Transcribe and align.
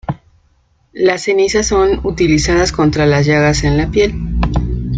Las 0.93 1.25
cenizas 1.25 1.67
son 1.67 1.99
utilizadas 2.03 2.71
contra 2.71 3.05
las 3.05 3.27
llagas 3.27 3.63
en 3.63 3.77
la 3.77 3.91
piel. 3.91 4.15